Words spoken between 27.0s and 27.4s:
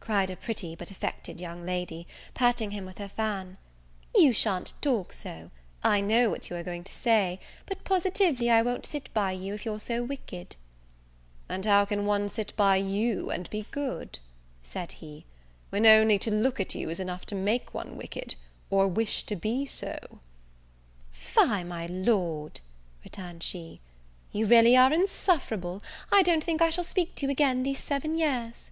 to you